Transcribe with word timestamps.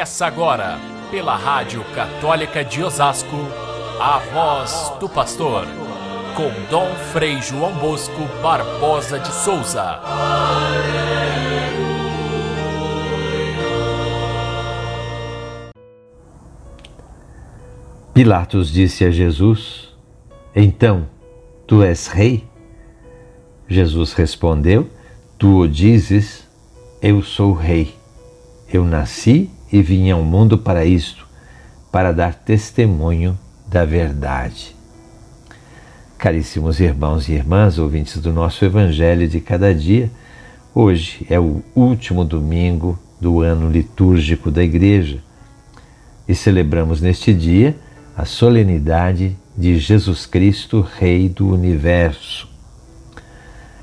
Começa 0.00 0.24
agora, 0.24 0.78
pela 1.10 1.36
Rádio 1.36 1.84
Católica 1.94 2.64
de 2.64 2.82
Osasco, 2.82 3.36
a 4.00 4.18
voz 4.32 4.90
do 4.98 5.10
pastor, 5.10 5.66
com 6.34 6.48
Dom 6.70 6.88
Frei 7.12 7.38
João 7.42 7.74
Bosco 7.74 8.22
Barbosa 8.40 9.18
de 9.18 9.30
Souza. 9.30 10.00
Pilatos 18.14 18.72
disse 18.72 19.04
a 19.04 19.10
Jesus: 19.10 19.94
Então, 20.56 21.10
tu 21.66 21.82
és 21.82 22.06
rei? 22.06 22.48
Jesus 23.68 24.14
respondeu: 24.14 24.88
Tu 25.38 25.58
o 25.58 25.68
dizes, 25.68 26.48
eu 27.02 27.22
sou 27.22 27.52
rei. 27.52 27.94
Eu 28.72 28.86
nasci 28.86 29.50
e 29.72 29.82
vim 29.82 30.10
ao 30.10 30.22
mundo 30.22 30.58
para 30.58 30.84
isto, 30.84 31.26
para 31.90 32.12
dar 32.12 32.34
testemunho 32.34 33.38
da 33.66 33.84
verdade. 33.84 34.74
Caríssimos 36.18 36.80
irmãos 36.80 37.28
e 37.28 37.32
irmãs, 37.32 37.78
ouvintes 37.78 38.18
do 38.18 38.32
nosso 38.32 38.64
Evangelho 38.64 39.26
de 39.26 39.40
cada 39.40 39.74
dia, 39.74 40.10
hoje 40.74 41.26
é 41.30 41.40
o 41.40 41.62
último 41.74 42.24
domingo 42.24 42.98
do 43.20 43.40
ano 43.40 43.70
litúrgico 43.70 44.50
da 44.50 44.62
Igreja 44.62 45.22
e 46.28 46.34
celebramos 46.34 47.00
neste 47.00 47.32
dia 47.32 47.76
a 48.16 48.24
solenidade 48.24 49.36
de 49.56 49.78
Jesus 49.78 50.26
Cristo, 50.26 50.86
Rei 50.98 51.28
do 51.28 51.48
Universo. 51.48 52.48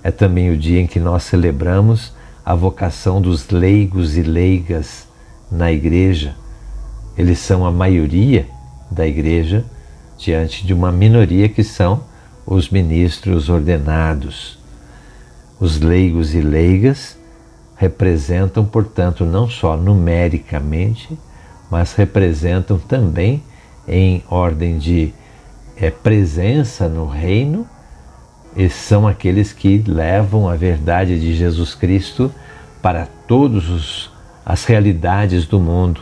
É 0.03 0.11
também 0.11 0.51
o 0.51 0.57
dia 0.57 0.79
em 0.79 0.87
que 0.87 0.99
nós 0.99 1.23
celebramos 1.23 2.13
a 2.45 2.53
vocação 2.55 3.21
dos 3.21 3.49
leigos 3.49 4.15
e 4.15 4.21
leigas 4.21 5.06
na 5.51 5.71
igreja. 5.71 6.35
Eles 7.17 7.39
são 7.39 7.65
a 7.65 7.71
maioria 7.71 8.47
da 8.89 9.05
igreja 9.07 9.65
diante 10.17 10.65
de 10.65 10.73
uma 10.73 10.91
minoria 10.91 11.47
que 11.49 11.63
são 11.63 12.01
os 12.45 12.69
ministros 12.69 13.49
ordenados. 13.49 14.57
Os 15.59 15.79
leigos 15.79 16.33
e 16.33 16.41
leigas 16.41 17.17
representam, 17.75 18.65
portanto, 18.65 19.25
não 19.25 19.49
só 19.49 19.75
numericamente, 19.75 21.17
mas 21.69 21.93
representam 21.93 22.79
também 22.79 23.43
em 23.87 24.23
ordem 24.29 24.77
de 24.77 25.13
é, 25.75 25.89
presença 25.89 26.87
no 26.87 27.07
reino 27.07 27.67
e 28.55 28.69
são 28.69 29.07
aqueles 29.07 29.53
que 29.53 29.83
levam 29.85 30.49
a 30.49 30.55
verdade 30.55 31.19
de 31.19 31.35
Jesus 31.35 31.75
Cristo 31.75 32.31
para 32.81 33.07
todas 33.27 34.09
as 34.49 34.63
realidades 34.63 35.45
do 35.45 35.59
mundo, 35.59 35.99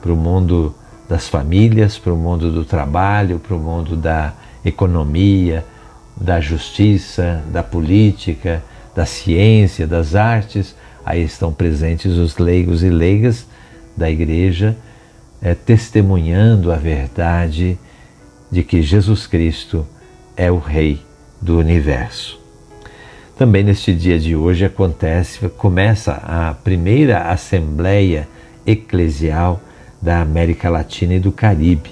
para 0.00 0.10
o 0.10 0.16
mundo 0.16 0.74
das 1.06 1.28
famílias, 1.28 1.98
para 1.98 2.14
o 2.14 2.16
mundo 2.16 2.50
do 2.50 2.64
trabalho, 2.64 3.38
para 3.38 3.54
o 3.54 3.58
mundo 3.58 3.94
da 3.94 4.32
economia, 4.64 5.62
da 6.16 6.40
justiça, 6.40 7.44
da 7.52 7.62
política, 7.62 8.62
da 8.94 9.04
ciência, 9.04 9.86
das 9.86 10.14
artes. 10.14 10.74
Aí 11.04 11.22
estão 11.22 11.52
presentes 11.52 12.16
os 12.16 12.38
leigos 12.38 12.82
e 12.82 12.88
leigas 12.88 13.46
da 13.94 14.10
igreja, 14.10 14.74
é, 15.42 15.54
testemunhando 15.54 16.72
a 16.72 16.76
verdade 16.76 17.78
de 18.50 18.62
que 18.62 18.80
Jesus 18.80 19.26
Cristo 19.26 19.86
é 20.34 20.50
o 20.50 20.56
Rei 20.56 21.02
do 21.38 21.58
universo. 21.58 22.43
Também 23.36 23.64
neste 23.64 23.92
dia 23.92 24.16
de 24.16 24.36
hoje 24.36 24.64
acontece, 24.64 25.48
começa 25.48 26.12
a 26.24 26.54
primeira 26.54 27.32
Assembleia 27.32 28.28
Eclesial 28.64 29.60
da 30.00 30.20
América 30.20 30.70
Latina 30.70 31.14
e 31.14 31.18
do 31.18 31.32
Caribe, 31.32 31.90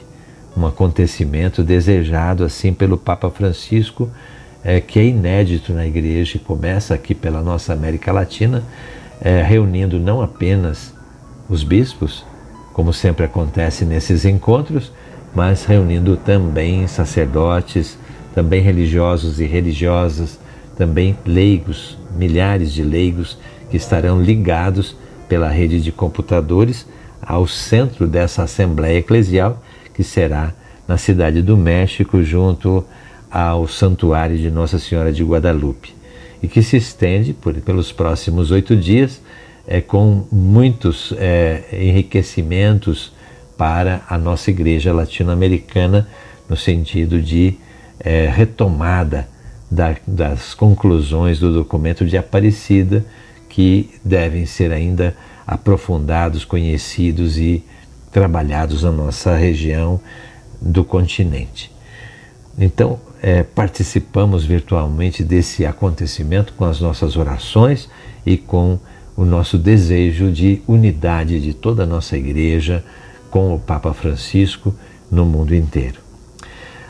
um 0.57 0.65
acontecimento 0.65 1.65
desejado 1.65 2.45
assim 2.45 2.73
pelo 2.73 2.97
Papa 2.97 3.29
Francisco, 3.29 4.09
é, 4.63 4.81
que 4.81 5.01
é 5.01 5.07
inédito 5.07 5.73
na 5.73 5.85
Igreja 5.85 6.37
e 6.37 6.41
começa 6.41 6.95
aqui 6.95 7.13
pela 7.13 7.43
nossa 7.43 7.73
América 7.73 8.13
Latina, 8.13 8.63
é, 9.21 9.43
reunindo 9.43 9.99
não 9.99 10.23
apenas 10.23 10.95
os 11.49 11.65
bispos, 11.65 12.25
como 12.73 12.93
sempre 12.93 13.25
acontece 13.25 13.85
nesses 13.85 14.25
encontros, 14.25 14.93
mas 15.35 15.65
reunindo 15.65 16.17
também 16.17 16.87
sacerdotes, 16.87 17.99
também 18.33 18.63
religiosos 18.63 19.41
e 19.41 19.45
religiosas, 19.45 20.39
também 20.83 21.17
leigos, 21.25 21.97
milhares 22.17 22.73
de 22.73 22.83
leigos 22.83 23.39
que 23.71 23.77
estarão 23.77 24.21
ligados 24.21 24.97
pela 25.29 25.49
rede 25.49 25.81
de 25.81 25.93
computadores 25.93 26.89
ao 27.23 27.47
centro 27.47 28.09
dessa 28.09 28.43
Assembleia 28.43 28.99
Eclesial, 28.99 29.63
que 29.95 30.03
será 30.03 30.53
na 30.89 30.99
cidade 30.99 31.41
do 31.41 31.57
México, 31.57 32.21
junto 32.25 32.85
ao 33.31 33.69
Santuário 33.69 34.37
de 34.37 34.51
Nossa 34.51 34.77
Senhora 34.77 35.13
de 35.13 35.23
Guadalupe, 35.23 35.95
e 36.43 36.49
que 36.49 36.65
se 36.65 36.79
estende 36.79 37.33
por, 37.33 37.55
pelos 37.55 37.93
próximos 37.93 38.51
oito 38.51 38.75
dias 38.75 39.23
é, 39.65 39.81
com 39.81 40.25
muitos 40.33 41.15
é, 41.17 41.63
enriquecimentos 41.73 43.13
para 43.57 44.03
a 44.09 44.19
nossa 44.19 44.51
igreja 44.51 44.93
latino-americana, 44.93 46.09
no 46.49 46.57
sentido 46.57 47.23
de 47.23 47.55
é, 48.01 48.27
retomada 48.27 49.31
da, 49.73 49.97
das 50.07 50.53
conclusões 50.55 51.39
do 51.39 51.53
documento 51.53 52.05
de 52.05 52.17
Aparecida, 52.17 53.05
que 53.49 53.91
devem 54.05 54.45
ser 54.45 54.71
ainda 54.71 55.17
aprofundados, 55.47 56.45
conhecidos 56.45 57.39
e 57.39 57.65
trabalhados 58.11 58.83
na 58.83 58.93
nossa 58.93 59.35
região 59.35 59.99
do 60.61 60.85
continente. 60.85 61.73
Então, 62.59 63.01
é, 63.23 63.43
participamos 63.43 64.45
virtualmente 64.45 65.25
desse 65.25 65.65
acontecimento 65.65 66.53
com 66.53 66.65
as 66.65 66.81
nossas 66.81 67.17
orações 67.17 67.89
e 68.27 68.37
com 68.37 68.79
o 69.17 69.25
nosso 69.25 69.57
desejo 69.57 70.31
de 70.31 70.61
unidade 70.67 71.41
de 71.41 71.55
toda 71.55 71.85
a 71.85 71.87
nossa 71.87 72.17
igreja 72.17 72.85
com 73.31 73.55
o 73.55 73.59
Papa 73.59 73.95
Francisco 73.95 74.75
no 75.11 75.25
mundo 75.25 75.55
inteiro. 75.55 76.01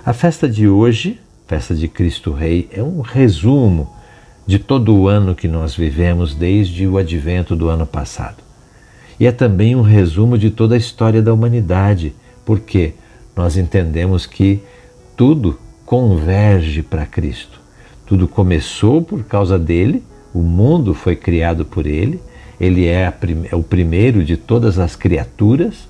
A 0.04 0.12
festa 0.12 0.48
de 0.48 0.69
hoje, 0.69 1.21
festa 1.53 1.75
de 1.75 1.87
Cristo 1.87 2.33
Rei, 2.33 2.67
é 2.73 2.83
um 2.83 3.03
resumo 3.03 3.95
de 4.47 4.59
todo 4.59 4.97
o 4.97 5.07
ano 5.07 5.35
que 5.35 5.47
nós 5.47 5.77
vivemos 5.77 6.35
desde 6.35 6.87
o 6.87 6.97
advento 6.97 7.55
do 7.55 7.69
ano 7.69 7.87
passado. 7.87 8.39
E 9.21 9.27
é 9.27 9.33
também 9.33 9.77
um 9.77 9.83
resumo 9.83 10.39
de 10.39 10.51
toda 10.51 10.75
a 10.77 10.79
história 10.79 11.21
da 11.21 11.31
humanidade, 11.31 12.15
porque 12.43 12.95
nós 13.37 13.59
entendemos 13.59 14.25
que 14.25 14.63
tudo 15.15 15.59
converge 15.85 16.83
para 16.83 17.05
Cristo. 17.05 17.61
Tudo 18.07 18.27
começou 18.27 19.03
por 19.03 19.23
causa 19.23 19.59
dele, 19.59 20.03
o 20.33 20.41
mundo 20.41 20.95
foi 20.95 21.17
criado 21.17 21.67
por 21.67 21.87
ele, 21.87 22.19
ele 22.59 22.87
é, 22.87 23.13
é 23.51 23.55
o 23.55 23.63
primeiro 23.63 24.25
de 24.25 24.39
todas 24.39 24.79
as 24.79 24.97
criaturas, 24.97 25.87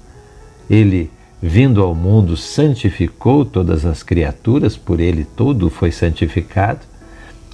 ele 0.69 1.09
vindo 1.43 1.83
ao 1.83 1.93
mundo, 1.93 2.37
santificou 2.37 3.45
todas 3.45 3.85
as 3.85 4.05
criaturas, 4.05 4.77
por 4.77 5.01
ele 5.01 5.25
tudo 5.25 5.69
foi 5.69 5.91
santificado, 5.91 6.81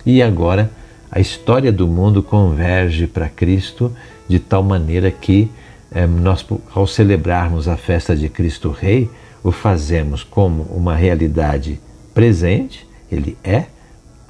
e 0.05 0.23
agora 0.23 0.71
a 1.11 1.19
história 1.19 1.73
do 1.73 1.89
mundo 1.89 2.23
converge 2.23 3.07
para 3.07 3.31
Cristo 3.31 3.91
de 4.29 4.39
tal 4.39 4.63
maneira 4.63 5.11
que 5.11 5.51
eh, 5.91 6.07
nós, 6.07 6.45
ao 6.75 6.87
celebrarmos 6.87 7.67
a 7.67 7.79
festa 7.79 8.15
de 8.15 8.29
Cristo 8.29 8.71
Rei, 8.71 9.11
o 9.43 9.51
fazemos 9.51 10.23
como 10.23 10.65
uma 10.65 10.95
realidade 10.95 11.81
presente, 12.13 12.87
ele 13.11 13.39
é, 13.43 13.65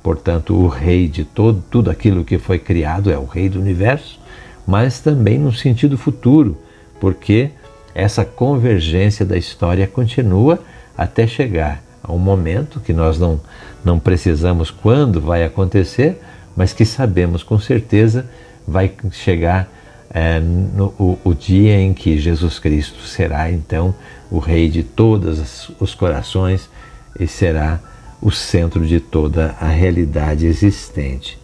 portanto, 0.04 0.54
o 0.54 0.68
Rei 0.68 1.08
de 1.08 1.24
todo, 1.24 1.64
tudo 1.68 1.90
aquilo 1.90 2.24
que 2.24 2.38
foi 2.38 2.60
criado, 2.60 3.10
é 3.10 3.18
o 3.18 3.24
Rei 3.24 3.48
do 3.48 3.58
universo, 3.58 4.20
mas 4.64 5.00
também 5.00 5.36
no 5.36 5.52
sentido 5.52 5.98
futuro, 5.98 6.56
porque 7.00 7.50
essa 7.98 8.24
convergência 8.24 9.26
da 9.26 9.36
história 9.36 9.84
continua 9.84 10.60
até 10.96 11.26
chegar 11.26 11.82
a 12.00 12.12
um 12.12 12.18
momento 12.18 12.78
que 12.78 12.92
nós 12.92 13.18
não, 13.18 13.40
não 13.84 13.98
precisamos 13.98 14.70
quando 14.70 15.20
vai 15.20 15.42
acontecer, 15.42 16.20
mas 16.56 16.72
que 16.72 16.84
sabemos 16.84 17.42
com 17.42 17.58
certeza 17.58 18.24
vai 18.66 18.92
chegar 19.10 19.68
é, 20.10 20.38
no, 20.38 20.94
o, 20.96 21.18
o, 21.24 21.34
dia 21.34 21.76
em 21.80 21.92
que 21.92 22.18
Jesus 22.18 22.60
Cristo 22.60 23.02
será 23.02 23.50
então 23.50 23.92
o 24.30 24.38
Rei 24.38 24.70
de 24.70 24.84
todos 24.84 25.68
os 25.80 25.92
corações 25.92 26.70
e 27.18 27.26
será 27.26 27.80
o 28.22 28.30
centro 28.30 28.86
de 28.86 29.00
toda 29.00 29.56
a 29.60 29.66
realidade 29.66 30.46
existente. 30.46 31.36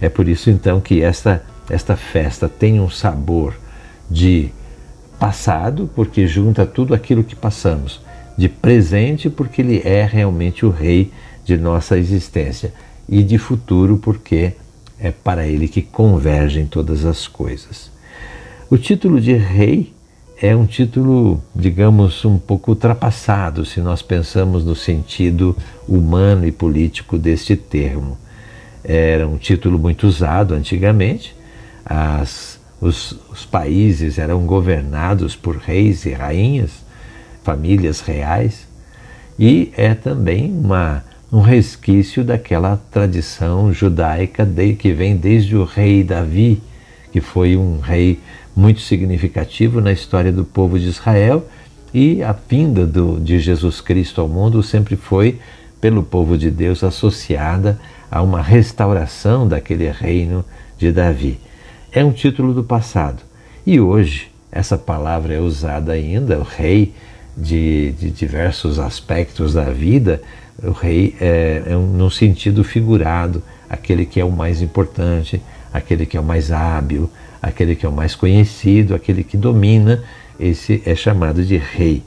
É 0.00 0.08
por 0.08 0.28
isso 0.28 0.50
então 0.50 0.80
que 0.80 1.02
esta, 1.02 1.44
esta 1.68 1.96
festa 1.96 2.48
tem 2.48 2.80
um 2.80 2.88
sabor 2.88 3.54
de 4.08 4.52
passado, 5.18 5.90
porque 5.94 6.26
junta 6.26 6.66
tudo 6.66 6.94
aquilo 6.94 7.24
que 7.24 7.34
passamos, 7.34 8.00
de 8.36 8.48
presente, 8.48 9.30
porque 9.30 9.62
Ele 9.62 9.80
é 9.84 10.04
realmente 10.04 10.64
o 10.64 10.70
Rei 10.70 11.10
de 11.44 11.56
nossa 11.56 11.96
existência, 11.98 12.72
e 13.08 13.22
de 13.22 13.38
futuro, 13.38 13.98
porque 13.98 14.52
é 14.98 15.10
para 15.10 15.46
Ele 15.46 15.68
que 15.68 15.82
convergem 15.82 16.66
todas 16.66 17.04
as 17.04 17.26
coisas. 17.28 17.90
O 18.68 18.76
título 18.76 19.20
de 19.20 19.34
Rei 19.34 19.92
é 20.40 20.54
um 20.54 20.66
título, 20.66 21.42
digamos, 21.54 22.24
um 22.24 22.36
pouco 22.38 22.72
ultrapassado 22.72 23.64
se 23.64 23.80
nós 23.80 24.02
pensamos 24.02 24.64
no 24.64 24.74
sentido 24.74 25.56
humano 25.88 26.46
e 26.46 26.52
político 26.52 27.16
deste 27.16 27.56
termo. 27.56 28.18
Era 28.84 29.26
um 29.26 29.38
título 29.38 29.78
muito 29.78 30.06
usado 30.06 30.54
antigamente, 30.54 31.34
as, 31.84 32.55
os, 32.80 33.18
os 33.30 33.44
países 33.44 34.18
eram 34.18 34.46
governados 34.46 35.34
por 35.34 35.56
reis 35.56 36.04
e 36.04 36.12
rainhas, 36.12 36.70
famílias 37.42 38.00
reais, 38.00 38.66
e 39.38 39.72
é 39.76 39.94
também 39.94 40.50
uma, 40.52 41.04
um 41.32 41.40
resquício 41.40 42.24
daquela 42.24 42.80
tradição 42.90 43.72
judaica 43.72 44.44
de, 44.44 44.74
que 44.74 44.92
vem 44.92 45.16
desde 45.16 45.56
o 45.56 45.64
rei 45.64 46.02
Davi, 46.02 46.62
que 47.12 47.20
foi 47.20 47.56
um 47.56 47.80
rei 47.80 48.20
muito 48.54 48.80
significativo 48.80 49.80
na 49.80 49.92
história 49.92 50.32
do 50.32 50.44
povo 50.44 50.78
de 50.78 50.86
Israel 50.86 51.46
e 51.92 52.22
a 52.22 52.32
vinda 52.32 52.86
do, 52.86 53.20
de 53.20 53.38
Jesus 53.38 53.80
Cristo 53.80 54.20
ao 54.20 54.28
mundo 54.28 54.62
sempre 54.62 54.96
foi, 54.96 55.38
pelo 55.80 56.02
povo 56.02 56.36
de 56.36 56.50
Deus, 56.50 56.82
associada 56.82 57.78
a 58.10 58.22
uma 58.22 58.42
restauração 58.42 59.46
daquele 59.46 59.90
reino 59.90 60.44
de 60.78 60.90
Davi. 60.90 61.38
É 61.96 62.04
um 62.04 62.12
título 62.12 62.52
do 62.52 62.62
passado. 62.62 63.22
E 63.66 63.80
hoje, 63.80 64.30
essa 64.52 64.76
palavra 64.76 65.32
é 65.32 65.40
usada 65.40 65.92
ainda, 65.92 66.38
o 66.38 66.42
rei, 66.42 66.92
de, 67.34 67.92
de 67.92 68.10
diversos 68.10 68.78
aspectos 68.78 69.54
da 69.54 69.64
vida, 69.64 70.20
o 70.62 70.72
rei 70.72 71.16
é, 71.18 71.62
é 71.64 71.74
um, 71.74 71.86
num 71.86 72.10
sentido 72.10 72.62
figurado, 72.62 73.42
aquele 73.66 74.04
que 74.04 74.20
é 74.20 74.24
o 74.26 74.30
mais 74.30 74.60
importante, 74.60 75.40
aquele 75.72 76.04
que 76.04 76.18
é 76.18 76.20
o 76.20 76.22
mais 76.22 76.52
hábil, 76.52 77.10
aquele 77.40 77.74
que 77.74 77.86
é 77.86 77.88
o 77.88 77.92
mais 77.92 78.14
conhecido, 78.14 78.94
aquele 78.94 79.24
que 79.24 79.38
domina, 79.38 80.04
esse 80.38 80.82
é 80.84 80.94
chamado 80.94 81.42
de 81.42 81.56
rei. 81.56 82.02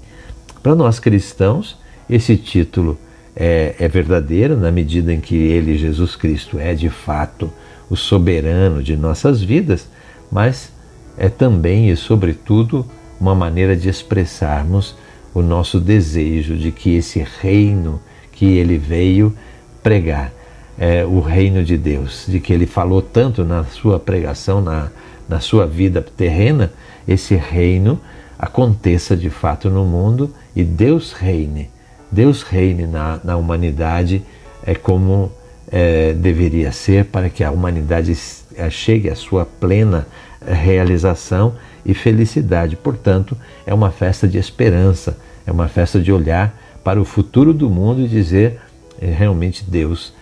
Para 0.62 0.76
nós 0.76 1.00
cristãos, 1.00 1.76
esse 2.08 2.38
título 2.38 2.96
é, 3.36 3.74
é, 3.80 3.88
verdadeiro 3.88 4.56
na 4.56 4.72
medida 4.72 5.12
em 5.12 5.20
que 5.20 5.36
ele, 5.36 5.76
Jesus 5.80 6.16
Cristo, 6.16 6.60
é 6.60 6.76
de 6.76 6.90
fato 6.92 7.52
o 7.90 7.96
soberano 7.96 8.84
de 8.84 8.96
nossas 8.96 9.42
vidas, 9.42 9.88
mas 10.32 10.72
é 11.18 11.28
também 11.28 11.90
e, 11.90 11.96
sobretudo, 11.96 12.86
uma 13.20 13.36
maneira 13.36 13.76
de 13.76 13.90
expressarmos 13.90 14.96
o 15.34 15.42
nosso 15.42 15.80
desejo 15.80 16.56
de 16.56 16.72
que 16.72 16.96
esse 16.96 17.26
reino 17.42 18.00
que 18.32 18.46
ele 18.46 18.78
veio 18.78 19.36
pregar, 19.84 20.32
é, 20.78 21.06
o 21.06 21.20
reino 21.20 21.64
de 21.64 21.78
Deus, 21.78 22.26
de 22.28 22.40
que 22.40 22.54
ele 22.54 22.66
falou 22.66 23.02
tanto 23.02 23.44
na 23.44 23.66
sua 23.66 24.00
pregação, 24.00 24.62
na, 24.62 24.90
na 25.28 25.40
sua 25.40 25.66
vida 25.66 26.02
terrena, 26.02 26.72
esse 27.08 27.36
reino 27.36 28.00
aconteça 28.38 29.18
de 29.18 29.30
fato 29.30 29.70
no 29.70 29.84
mundo 29.84 30.34
e 30.56 30.64
Deus 30.64 31.12
reine. 31.12 31.70
Deus 32.10 32.44
reine 32.44 32.88
na, 32.88 33.20
na 33.24 33.36
humanidade 33.36 34.24
é 34.64 34.74
como 34.74 35.32
é, 35.72 36.14
deveria 36.14 36.72
ser 36.72 37.06
para 37.06 37.30
que 37.30 37.44
a 37.44 37.52
humanidade 37.52 38.16
é, 38.56 38.70
chegue 38.70 39.10
à 39.10 39.16
sua 39.16 39.46
plena 39.46 40.08
é, 40.46 40.54
realização 40.54 41.56
e 41.86 41.94
felicidade. 41.94 42.76
Portanto, 42.76 43.38
é 43.66 43.74
uma 43.74 43.92
festa 43.92 44.28
de 44.28 44.38
esperança, 44.38 45.18
é 45.46 45.52
uma 45.52 45.68
festa 45.68 46.00
de 46.00 46.12
olhar 46.12 46.58
para 46.84 47.00
o 47.00 47.06
futuro 47.06 47.54
do 47.54 47.70
mundo 47.70 48.02
e 48.02 48.08
dizer 48.08 48.60
realmente 49.00 49.64
Deus 49.64 50.14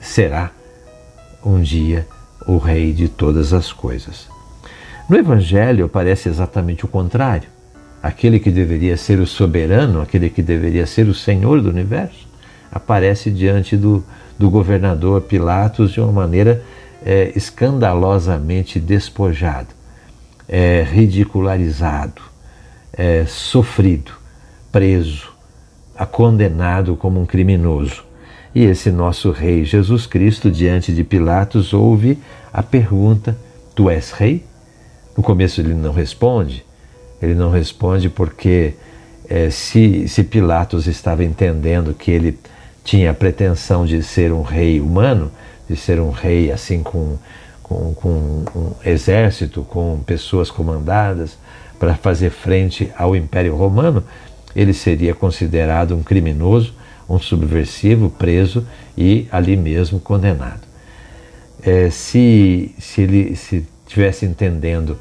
será 0.00 0.50
um 1.44 1.60
dia 1.60 2.06
o 2.46 2.56
Rei 2.58 2.92
de 2.92 3.08
todas 3.08 3.52
as 3.52 3.72
coisas. 3.72 4.28
No 5.08 5.16
Evangelho 5.16 5.88
parece 5.88 6.28
exatamente 6.28 6.84
o 6.84 6.88
contrário. 6.88 7.48
Aquele 8.02 8.38
que 8.38 8.50
deveria 8.50 8.96
ser 8.96 9.18
o 9.18 9.26
soberano, 9.26 10.00
aquele 10.00 10.30
que 10.30 10.42
deveria 10.42 10.86
ser 10.86 11.06
o 11.08 11.14
Senhor 11.14 11.60
do 11.60 11.68
universo, 11.68 12.25
aparece 12.70 13.30
diante 13.30 13.76
do, 13.76 14.04
do 14.38 14.50
governador 14.50 15.22
Pilatos 15.22 15.92
de 15.92 16.00
uma 16.00 16.12
maneira 16.12 16.62
é, 17.04 17.32
escandalosamente 17.36 18.80
despojado, 18.80 19.68
é, 20.48 20.82
ridicularizado, 20.82 22.22
é, 22.92 23.24
sofrido, 23.26 24.12
preso, 24.72 25.32
condenado 26.10 26.96
como 26.96 27.20
um 27.20 27.26
criminoso. 27.26 28.04
E 28.54 28.64
esse 28.64 28.90
nosso 28.90 29.30
rei 29.30 29.64
Jesus 29.64 30.06
Cristo, 30.06 30.50
diante 30.50 30.92
de 30.92 31.04
Pilatos, 31.04 31.72
ouve 31.72 32.18
a 32.52 32.62
pergunta: 32.62 33.36
Tu 33.74 33.90
és 33.90 34.10
rei? 34.12 34.44
No 35.16 35.22
começo 35.22 35.60
ele 35.60 35.74
não 35.74 35.92
responde. 35.92 36.64
Ele 37.20 37.34
não 37.34 37.50
responde 37.50 38.08
porque 38.08 38.74
é, 39.28 39.50
se, 39.50 40.08
se 40.08 40.24
Pilatos 40.24 40.86
estava 40.86 41.24
entendendo 41.24 41.94
que 41.94 42.10
ele 42.10 42.38
tinha 42.86 43.10
a 43.10 43.14
pretensão 43.14 43.84
de 43.84 44.02
ser 44.02 44.32
um 44.32 44.40
rei 44.40 44.80
humano, 44.80 45.30
de 45.68 45.76
ser 45.76 46.00
um 46.00 46.10
rei 46.10 46.50
assim 46.50 46.82
com, 46.82 47.18
com, 47.62 47.92
com 47.92 48.44
um 48.54 48.72
exército, 48.84 49.62
com 49.62 50.00
pessoas 50.06 50.50
comandadas 50.50 51.36
para 51.78 51.94
fazer 51.94 52.30
frente 52.30 52.90
ao 52.96 53.14
Império 53.14 53.54
Romano, 53.54 54.02
ele 54.54 54.72
seria 54.72 55.14
considerado 55.14 55.94
um 55.94 56.02
criminoso 56.02 56.72
um 57.08 57.18
subversivo 57.18 58.10
preso 58.10 58.66
e 58.96 59.26
ali 59.30 59.56
mesmo 59.56 60.00
condenado. 60.00 60.62
É, 61.62 61.88
se, 61.90 62.74
se 62.78 63.02
ele 63.02 63.36
se 63.36 63.66
tivesse 63.86 64.26
entendendo 64.26 64.98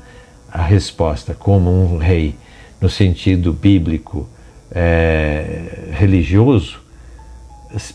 a 0.52 0.62
resposta 0.62 1.34
como 1.34 1.72
um 1.72 1.98
rei 1.98 2.36
no 2.80 2.90
sentido 2.90 3.52
bíblico 3.52 4.28
é, 4.72 5.90
religioso, 5.92 6.85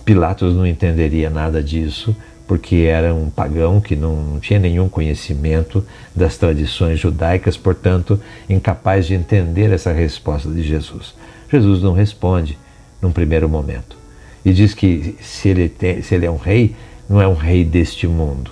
Pilatos 0.04 0.54
não 0.54 0.66
entenderia 0.66 1.30
nada 1.30 1.62
disso, 1.62 2.14
porque 2.46 2.76
era 2.76 3.14
um 3.14 3.30
pagão 3.30 3.80
que 3.80 3.94
não, 3.94 4.38
tinha 4.40 4.58
nenhum 4.58 4.88
conhecimento 4.88 5.84
das 6.14 6.36
tradições 6.36 6.98
judaicas, 6.98 7.56
portanto, 7.56 8.20
incapaz 8.48 9.06
de 9.06 9.14
entender 9.14 9.72
essa 9.72 9.92
resposta 9.92 10.50
de 10.50 10.62
Jesus. 10.62 11.14
Jesus 11.50 11.82
não 11.82 11.92
responde 11.92 12.58
num 13.00 13.12
primeiro 13.12 13.48
momento 13.48 13.96
e 14.44 14.52
diz 14.52 14.74
que 14.74 15.16
se 15.20 15.48
ele, 15.48 15.68
tem, 15.68 16.02
se 16.02 16.14
ele 16.14 16.26
é 16.26 16.30
um 16.30 16.36
rei, 16.36 16.74
não 17.08 17.20
é 17.20 17.28
um 17.28 17.34
rei 17.34 17.64
deste 17.64 18.06
mundo. 18.06 18.50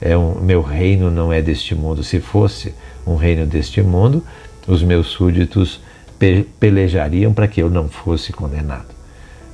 É 0.00 0.16
um, 0.16 0.40
meu 0.40 0.62
reino 0.62 1.10
não 1.10 1.32
é 1.32 1.42
deste 1.42 1.74
mundo. 1.74 2.02
Se 2.02 2.20
fosse 2.20 2.74
um 3.06 3.16
reino 3.16 3.46
deste 3.46 3.82
mundo, 3.82 4.24
os 4.66 4.82
meus 4.82 5.08
súditos 5.08 5.80
pe 6.18 6.46
pelejariam 6.58 7.32
para 7.32 7.48
que 7.48 7.62
eu 7.62 7.68
não 7.68 7.88
fosse 7.88 8.32
condenado. 8.32 8.99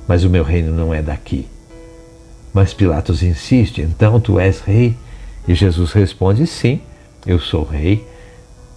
Mas 0.07 0.23
o 0.23 0.29
meu 0.29 0.43
reino 0.43 0.71
não 0.71 0.93
é 0.93 1.01
daqui. 1.01 1.47
Mas 2.53 2.73
Pilatos 2.73 3.21
insiste: 3.21 3.81
então 3.81 4.19
tu 4.19 4.39
és 4.39 4.61
rei? 4.61 4.95
E 5.47 5.53
Jesus 5.53 5.91
responde: 5.91 6.47
sim, 6.47 6.81
eu 7.25 7.39
sou 7.39 7.63
rei. 7.63 8.07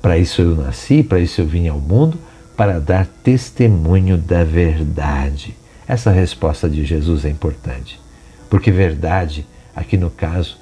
Para 0.03 0.19
isso 0.19 0.41
eu 0.41 0.57
nasci, 0.57 1.03
para 1.03 1.21
isso 1.21 1.41
eu 1.41 1.47
vim 1.47 1.69
ao 1.69 1.79
mundo, 1.79 2.19
para 2.57 2.81
dar 2.81 3.07
testemunho 3.07 4.17
da 4.17 4.45
verdade. 4.45 5.55
Essa 5.87 6.11
resposta 6.11 6.69
de 6.69 6.85
Jesus 6.85 7.25
é 7.25 7.29
importante, 7.29 8.01
porque 8.49 8.71
verdade, 8.71 9.47
aqui 9.75 9.97
no 9.97 10.09
caso, 10.09 10.57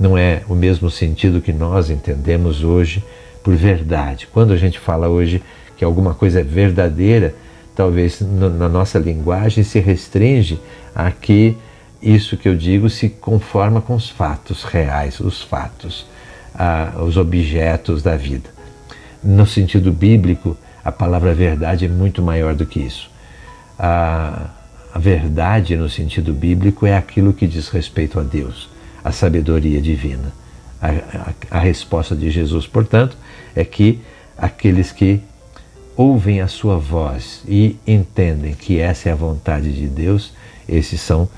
não 0.00 0.18
é 0.18 0.42
o 0.48 0.54
mesmo 0.54 0.90
sentido 0.90 1.40
que 1.40 1.52
nós 1.52 1.90
entendemos 1.90 2.64
hoje 2.64 3.04
por 3.42 3.54
verdade. 3.54 4.26
Quando 4.32 4.52
a 4.52 4.56
gente 4.56 4.78
fala 4.78 5.08
hoje 5.08 5.42
que 5.76 5.84
alguma 5.84 6.14
coisa 6.14 6.40
é 6.40 6.42
verdadeira, 6.42 7.34
talvez 7.74 8.20
na 8.20 8.68
nossa 8.68 8.98
linguagem 8.98 9.64
se 9.64 9.78
restringe 9.80 10.60
a 10.94 11.10
que 11.10 11.56
isso 12.02 12.36
que 12.36 12.48
eu 12.48 12.56
digo 12.56 12.90
se 12.90 13.08
conforma 13.08 13.80
com 13.80 13.94
os 13.94 14.10
fatos 14.10 14.64
reais, 14.64 15.20
os 15.20 15.40
fatos, 15.40 16.06
os 17.00 17.16
objetos 17.16 18.02
da 18.02 18.16
vida. 18.16 18.50
No 19.22 19.46
sentido 19.46 19.92
bíblico, 19.92 20.56
a 20.84 20.90
palavra 20.90 21.32
verdade 21.32 21.84
é 21.84 21.88
muito 21.88 22.20
maior 22.20 22.54
do 22.54 22.66
que 22.66 22.80
isso. 22.80 23.08
A, 23.78 24.50
a 24.92 24.98
verdade, 24.98 25.76
no 25.76 25.88
sentido 25.88 26.32
bíblico, 26.32 26.86
é 26.86 26.96
aquilo 26.96 27.32
que 27.32 27.46
diz 27.46 27.68
respeito 27.68 28.18
a 28.18 28.22
Deus, 28.22 28.68
a 29.02 29.12
sabedoria 29.12 29.80
divina. 29.80 30.32
A, 30.80 30.88
a, 30.88 31.58
a 31.58 31.60
resposta 31.60 32.16
de 32.16 32.30
Jesus, 32.30 32.66
portanto, 32.66 33.16
é 33.54 33.64
que 33.64 34.00
aqueles 34.36 34.90
que 34.90 35.20
ouvem 35.96 36.40
a 36.40 36.48
sua 36.48 36.78
voz 36.78 37.42
e 37.46 37.76
entendem 37.86 38.54
que 38.54 38.78
essa 38.78 39.08
é 39.08 39.12
a 39.12 39.16
vontade 39.16 39.72
de 39.72 39.86
Deus, 39.86 40.32
esses 40.68 41.00
são 41.00 41.28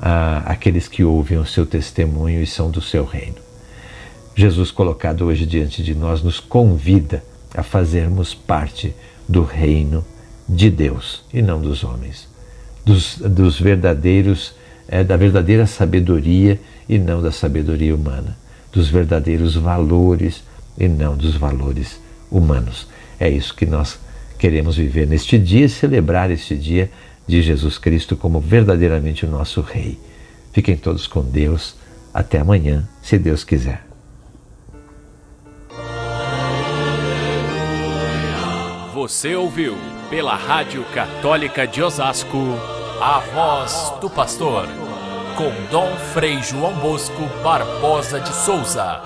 ah, 0.00 0.42
aqueles 0.46 0.88
que 0.88 1.04
ouvem 1.04 1.38
o 1.38 1.46
seu 1.46 1.64
testemunho 1.64 2.42
e 2.42 2.46
são 2.46 2.70
do 2.70 2.80
seu 2.80 3.04
reino. 3.04 3.36
Jesus, 4.34 4.70
colocado 4.70 5.26
hoje 5.26 5.46
diante 5.46 5.82
de 5.82 5.94
nós, 5.94 6.22
nos 6.22 6.40
convida 6.40 7.22
a 7.54 7.62
fazermos 7.62 8.34
parte 8.34 8.94
do 9.28 9.44
reino 9.44 10.04
de 10.48 10.70
Deus 10.70 11.24
e 11.32 11.42
não 11.42 11.60
dos 11.60 11.84
homens 11.84 12.32
dos, 12.84 13.18
dos 13.18 13.60
verdadeiros, 13.60 14.54
é, 14.88 15.02
da 15.02 15.16
verdadeira 15.16 15.66
sabedoria 15.66 16.60
e 16.88 16.98
não 16.98 17.22
da 17.22 17.32
sabedoria 17.32 17.94
humana, 17.94 18.36
dos 18.72 18.88
verdadeiros 18.88 19.54
valores 19.54 20.42
e 20.78 20.88
não 20.88 21.16
dos 21.16 21.36
valores 21.36 22.00
humanos. 22.30 22.88
É 23.22 23.28
isso 23.28 23.54
que 23.54 23.64
nós 23.64 24.00
queremos 24.36 24.76
viver 24.76 25.06
neste 25.06 25.38
dia 25.38 25.66
e 25.66 25.68
celebrar 25.68 26.28
este 26.32 26.56
dia 26.56 26.90
de 27.24 27.40
Jesus 27.40 27.78
Cristo 27.78 28.16
como 28.16 28.40
verdadeiramente 28.40 29.24
o 29.24 29.30
nosso 29.30 29.60
Rei. 29.60 29.96
Fiquem 30.52 30.76
todos 30.76 31.06
com 31.06 31.22
Deus. 31.22 31.76
Até 32.12 32.40
amanhã, 32.40 32.84
se 33.00 33.16
Deus 33.20 33.44
quiser. 33.44 33.86
Você 38.92 39.36
ouviu 39.36 39.76
pela 40.10 40.34
Rádio 40.34 40.84
Católica 40.92 41.64
de 41.64 41.80
Osasco 41.80 42.58
a 43.00 43.20
voz 43.20 43.92
do 44.00 44.10
pastor 44.10 44.66
com 45.36 45.52
Dom 45.70 45.94
Frei 46.12 46.42
João 46.42 46.74
Bosco 46.74 47.22
Barbosa 47.44 48.18
de 48.18 48.34
Souza. 48.34 49.00